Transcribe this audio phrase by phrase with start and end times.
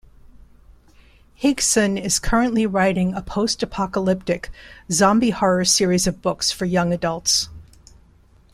[1.39, 4.49] Higson is currently writing a post-apocalyptic,
[4.91, 7.49] zombie-horror series of books for young adults.